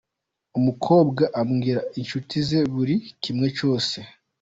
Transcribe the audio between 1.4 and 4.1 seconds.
abwira inshuti ze buri kimwe cyose.